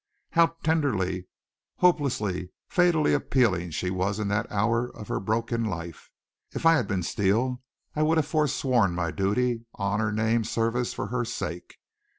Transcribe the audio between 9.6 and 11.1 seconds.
honor, name, service for